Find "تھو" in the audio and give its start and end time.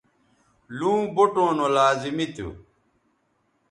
2.35-2.47